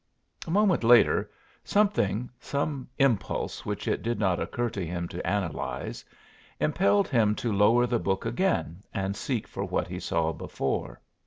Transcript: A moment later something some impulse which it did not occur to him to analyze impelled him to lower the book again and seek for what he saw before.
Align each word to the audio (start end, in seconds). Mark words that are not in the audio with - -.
A 0.47 0.49
moment 0.49 0.83
later 0.83 1.29
something 1.63 2.31
some 2.39 2.89
impulse 2.97 3.67
which 3.67 3.87
it 3.87 4.01
did 4.01 4.17
not 4.17 4.39
occur 4.39 4.67
to 4.71 4.83
him 4.83 5.07
to 5.09 5.27
analyze 5.27 6.03
impelled 6.59 7.07
him 7.07 7.35
to 7.35 7.53
lower 7.53 7.85
the 7.85 7.99
book 7.99 8.25
again 8.25 8.81
and 8.95 9.15
seek 9.15 9.47
for 9.47 9.63
what 9.63 9.87
he 9.87 9.99
saw 9.99 10.31
before. 10.33 10.99